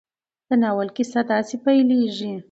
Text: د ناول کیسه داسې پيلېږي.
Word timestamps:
د 0.47 0.49
ناول 0.61 0.89
کیسه 0.95 1.21
داسې 1.31 1.55
پيلېږي. 1.65 2.31